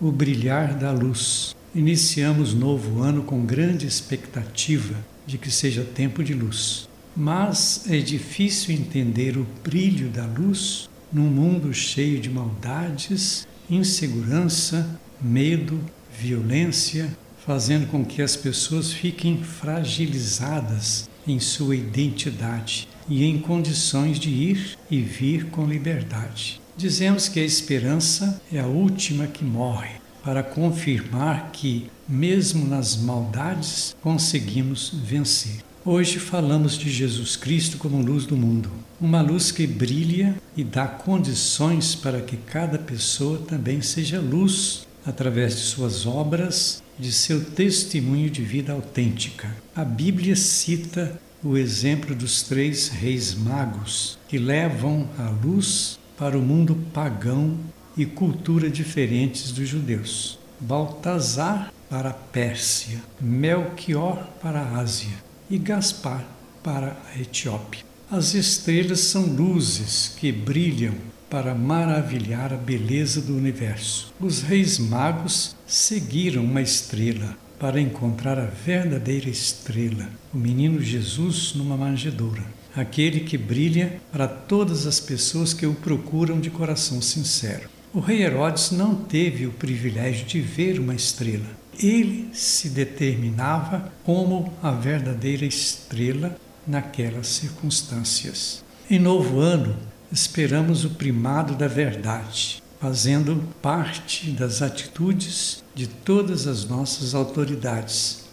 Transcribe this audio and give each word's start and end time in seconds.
o 0.00 0.10
brilhar 0.10 0.74
da 0.74 0.90
luz. 0.90 1.54
Iniciamos 1.74 2.54
novo 2.54 3.02
ano 3.02 3.22
com 3.22 3.44
grande 3.44 3.86
expectativa 3.86 4.94
de 5.26 5.36
que 5.36 5.50
seja 5.50 5.84
tempo 5.84 6.24
de 6.24 6.32
luz. 6.32 6.88
Mas 7.14 7.84
é 7.88 7.98
difícil 7.98 8.74
entender 8.74 9.36
o 9.36 9.46
brilho 9.62 10.08
da 10.08 10.24
luz 10.24 10.88
num 11.12 11.28
mundo 11.28 11.74
cheio 11.74 12.20
de 12.20 12.30
maldades, 12.30 13.46
insegurança, 13.68 14.98
medo, 15.20 15.78
violência, 16.18 17.14
fazendo 17.44 17.86
com 17.88 18.04
que 18.04 18.22
as 18.22 18.36
pessoas 18.36 18.92
fiquem 18.92 19.42
fragilizadas 19.42 21.08
em 21.26 21.38
sua 21.38 21.76
identidade 21.76 22.88
e 23.08 23.24
em 23.24 23.38
condições 23.38 24.18
de 24.18 24.30
ir 24.30 24.78
e 24.90 25.00
vir 25.00 25.46
com 25.46 25.66
liberdade. 25.66 26.60
Dizemos 26.80 27.28
que 27.28 27.38
a 27.38 27.44
esperança 27.44 28.40
é 28.50 28.58
a 28.58 28.66
última 28.66 29.26
que 29.26 29.44
morre, 29.44 30.00
para 30.24 30.42
confirmar 30.42 31.50
que, 31.52 31.90
mesmo 32.08 32.66
nas 32.66 32.96
maldades, 32.96 33.94
conseguimos 34.00 34.90
vencer. 35.04 35.58
Hoje 35.84 36.18
falamos 36.18 36.78
de 36.78 36.90
Jesus 36.90 37.36
Cristo 37.36 37.76
como 37.76 38.00
luz 38.00 38.24
do 38.24 38.34
mundo, 38.34 38.70
uma 38.98 39.20
luz 39.20 39.52
que 39.52 39.66
brilha 39.66 40.34
e 40.56 40.64
dá 40.64 40.86
condições 40.86 41.94
para 41.94 42.22
que 42.22 42.38
cada 42.38 42.78
pessoa 42.78 43.36
também 43.46 43.82
seja 43.82 44.18
luz 44.18 44.86
através 45.04 45.56
de 45.56 45.60
suas 45.60 46.06
obras, 46.06 46.82
de 46.98 47.12
seu 47.12 47.44
testemunho 47.44 48.30
de 48.30 48.40
vida 48.40 48.72
autêntica. 48.72 49.54
A 49.76 49.84
Bíblia 49.84 50.34
cita 50.34 51.20
o 51.44 51.58
exemplo 51.58 52.14
dos 52.14 52.42
três 52.42 52.88
reis 52.88 53.34
magos 53.34 54.18
que 54.26 54.38
levam 54.38 55.06
a 55.18 55.28
luz 55.28 56.00
para 56.20 56.36
o 56.36 56.42
mundo 56.42 56.76
pagão 56.92 57.56
e 57.96 58.04
cultura 58.04 58.68
diferentes 58.68 59.52
dos 59.52 59.66
judeus. 59.66 60.38
Baltazar 60.60 61.72
para 61.88 62.10
a 62.10 62.12
Pérsia, 62.12 62.98
Melchior 63.18 64.28
para 64.42 64.60
a 64.60 64.76
Ásia 64.76 65.16
e 65.48 65.56
Gaspar 65.56 66.22
para 66.62 66.94
a 67.08 67.18
Etiópia. 67.18 67.82
As 68.10 68.34
estrelas 68.34 69.00
são 69.00 69.22
luzes 69.22 70.14
que 70.20 70.30
brilham 70.30 70.92
para 71.30 71.54
maravilhar 71.54 72.52
a 72.52 72.56
beleza 72.56 73.22
do 73.22 73.34
universo. 73.34 74.12
Os 74.20 74.42
reis 74.42 74.78
magos 74.78 75.56
seguiram 75.66 76.44
uma 76.44 76.60
estrela 76.60 77.34
para 77.60 77.78
encontrar 77.78 78.38
a 78.38 78.46
verdadeira 78.46 79.28
estrela, 79.28 80.08
o 80.32 80.38
menino 80.38 80.80
Jesus 80.80 81.52
numa 81.54 81.76
manjedoura, 81.76 82.42
aquele 82.74 83.20
que 83.20 83.36
brilha 83.36 84.00
para 84.10 84.26
todas 84.26 84.86
as 84.86 84.98
pessoas 84.98 85.52
que 85.52 85.66
o 85.66 85.74
procuram 85.74 86.40
de 86.40 86.48
coração 86.48 87.02
sincero. 87.02 87.68
O 87.92 88.00
rei 88.00 88.22
Herodes 88.22 88.70
não 88.70 88.94
teve 88.94 89.46
o 89.46 89.52
privilégio 89.52 90.24
de 90.26 90.40
ver 90.40 90.80
uma 90.80 90.94
estrela, 90.94 91.44
ele 91.78 92.30
se 92.32 92.70
determinava 92.70 93.92
como 94.04 94.54
a 94.62 94.70
verdadeira 94.70 95.44
estrela 95.44 96.36
naquelas 96.66 97.26
circunstâncias. 97.26 98.64
Em 98.88 98.98
novo 98.98 99.38
ano, 99.38 99.76
esperamos 100.10 100.84
o 100.86 100.90
primado 100.90 101.54
da 101.54 101.68
verdade, 101.68 102.62
fazendo 102.80 103.44
parte 103.60 104.30
das 104.30 104.62
atitudes 104.62 105.62
de 105.74 105.86
todas 105.86 106.46
as 106.46 106.64
nossas 106.64 107.14
autoridades. 107.14 108.24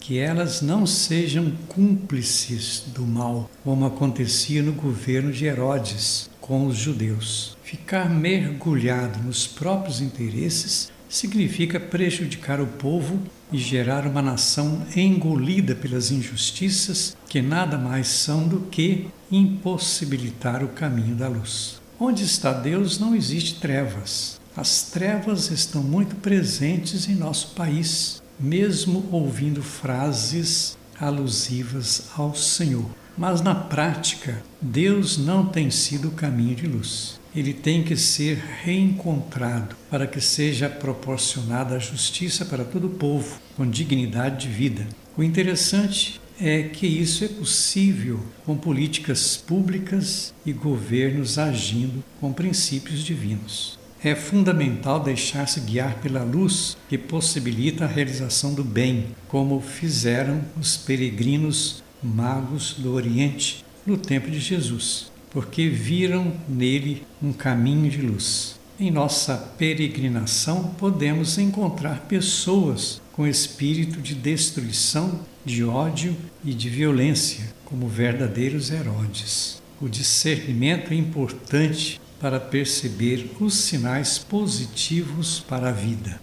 Que 0.00 0.18
elas 0.18 0.60
não 0.60 0.86
sejam 0.86 1.52
cúmplices 1.68 2.82
do 2.88 3.06
mal, 3.06 3.48
como 3.62 3.86
acontecia 3.86 4.62
no 4.62 4.72
governo 4.72 5.30
de 5.30 5.44
Herodes 5.44 6.28
com 6.40 6.66
os 6.66 6.76
judeus. 6.76 7.56
Ficar 7.62 8.10
mergulhado 8.10 9.22
nos 9.22 9.46
próprios 9.46 10.00
interesses 10.00 10.90
significa 11.08 11.78
prejudicar 11.78 12.60
o 12.60 12.66
povo 12.66 13.20
e 13.52 13.58
gerar 13.58 14.06
uma 14.06 14.22
nação 14.22 14.84
engolida 14.96 15.74
pelas 15.74 16.10
injustiças 16.10 17.16
que 17.28 17.40
nada 17.40 17.78
mais 17.78 18.08
são 18.08 18.48
do 18.48 18.62
que 18.62 19.08
impossibilitar 19.30 20.64
o 20.64 20.68
caminho 20.68 21.14
da 21.14 21.28
luz. 21.28 21.79
Onde 22.02 22.24
está 22.24 22.54
Deus 22.54 22.98
não 22.98 23.14
existe 23.14 23.60
trevas. 23.60 24.40
As 24.56 24.84
trevas 24.84 25.50
estão 25.50 25.82
muito 25.82 26.16
presentes 26.16 27.06
em 27.06 27.14
nosso 27.14 27.48
país, 27.48 28.22
mesmo 28.40 29.06
ouvindo 29.12 29.62
frases 29.62 30.78
alusivas 30.98 32.08
ao 32.16 32.34
Senhor. 32.34 32.88
Mas 33.18 33.42
na 33.42 33.54
prática, 33.54 34.42
Deus 34.62 35.18
não 35.18 35.44
tem 35.44 35.70
sido 35.70 36.08
o 36.08 36.12
caminho 36.12 36.56
de 36.56 36.66
luz 36.66 37.20
ele 37.34 37.52
tem 37.52 37.82
que 37.82 37.96
ser 37.96 38.42
reencontrado 38.64 39.76
para 39.88 40.06
que 40.06 40.20
seja 40.20 40.68
proporcionada 40.68 41.76
a 41.76 41.78
justiça 41.78 42.44
para 42.44 42.64
todo 42.64 42.88
o 42.88 42.90
povo, 42.90 43.40
com 43.56 43.68
dignidade 43.68 44.48
de 44.48 44.52
vida. 44.52 44.86
O 45.16 45.22
interessante 45.22 46.20
é 46.40 46.62
que 46.62 46.86
isso 46.86 47.24
é 47.24 47.28
possível 47.28 48.20
com 48.46 48.56
políticas 48.56 49.36
públicas 49.36 50.34
e 50.44 50.52
governos 50.52 51.38
agindo 51.38 52.02
com 52.20 52.32
princípios 52.32 53.04
divinos. 53.04 53.78
É 54.02 54.14
fundamental 54.14 54.98
deixar-se 55.00 55.60
guiar 55.60 56.00
pela 56.00 56.24
luz 56.24 56.76
que 56.88 56.96
possibilita 56.96 57.84
a 57.84 57.88
realização 57.88 58.54
do 58.54 58.64
bem, 58.64 59.08
como 59.28 59.60
fizeram 59.60 60.42
os 60.58 60.76
peregrinos 60.76 61.82
magos 62.02 62.74
do 62.78 62.94
Oriente 62.94 63.64
no 63.86 63.98
tempo 63.98 64.30
de 64.30 64.40
Jesus 64.40 65.10
porque 65.30 65.68
viram 65.68 66.32
nele 66.48 67.04
um 67.22 67.32
caminho 67.32 67.88
de 67.88 68.02
luz. 68.02 68.59
Em 68.80 68.90
nossa 68.90 69.36
peregrinação, 69.58 70.74
podemos 70.78 71.36
encontrar 71.36 72.06
pessoas 72.08 72.98
com 73.12 73.26
espírito 73.26 74.00
de 74.00 74.14
destruição, 74.14 75.20
de 75.44 75.62
ódio 75.62 76.16
e 76.42 76.54
de 76.54 76.70
violência, 76.70 77.44
como 77.66 77.86
verdadeiros 77.86 78.70
Herodes. 78.70 79.60
O 79.82 79.86
discernimento 79.86 80.94
é 80.94 80.96
importante 80.96 82.00
para 82.18 82.40
perceber 82.40 83.30
os 83.38 83.52
sinais 83.52 84.16
positivos 84.16 85.40
para 85.40 85.68
a 85.68 85.72
vida. 85.72 86.18